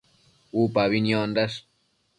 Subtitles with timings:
[0.61, 1.57] Upabi niondash